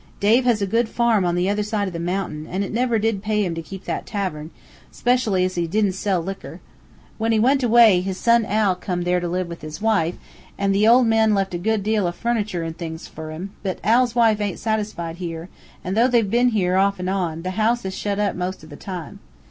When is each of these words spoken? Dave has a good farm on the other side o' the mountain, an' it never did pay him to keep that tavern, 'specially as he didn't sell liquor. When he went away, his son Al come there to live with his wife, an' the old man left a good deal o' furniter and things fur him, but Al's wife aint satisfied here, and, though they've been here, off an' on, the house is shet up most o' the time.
Dave 0.19 0.45
has 0.45 0.63
a 0.63 0.65
good 0.65 0.89
farm 0.89 1.25
on 1.25 1.35
the 1.35 1.47
other 1.47 1.61
side 1.61 1.87
o' 1.87 1.91
the 1.91 1.99
mountain, 1.99 2.47
an' 2.47 2.63
it 2.63 2.73
never 2.73 2.97
did 2.97 3.21
pay 3.21 3.45
him 3.45 3.53
to 3.53 3.61
keep 3.61 3.85
that 3.85 4.07
tavern, 4.07 4.49
'specially 4.89 5.45
as 5.45 5.53
he 5.53 5.67
didn't 5.67 5.91
sell 5.91 6.19
liquor. 6.19 6.59
When 7.19 7.31
he 7.31 7.37
went 7.37 7.61
away, 7.61 8.01
his 8.01 8.17
son 8.17 8.43
Al 8.43 8.75
come 8.75 9.03
there 9.03 9.19
to 9.19 9.27
live 9.27 9.47
with 9.47 9.61
his 9.61 9.79
wife, 9.79 10.15
an' 10.57 10.71
the 10.71 10.87
old 10.87 11.05
man 11.05 11.35
left 11.35 11.53
a 11.53 11.59
good 11.59 11.83
deal 11.83 12.07
o' 12.07 12.11
furniter 12.11 12.63
and 12.65 12.75
things 12.75 13.05
fur 13.05 13.29
him, 13.29 13.51
but 13.61 13.77
Al's 13.83 14.15
wife 14.15 14.41
aint 14.41 14.57
satisfied 14.57 15.17
here, 15.17 15.49
and, 15.83 15.95
though 15.95 16.07
they've 16.07 16.31
been 16.31 16.49
here, 16.49 16.77
off 16.77 16.99
an' 16.99 17.07
on, 17.07 17.43
the 17.43 17.51
house 17.51 17.85
is 17.85 17.93
shet 17.93 18.17
up 18.17 18.35
most 18.35 18.63
o' 18.63 18.67
the 18.67 18.75
time. 18.75 19.19